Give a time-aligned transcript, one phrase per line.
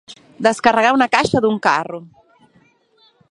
[0.45, 2.01] Descarregar una caixa d'un carro.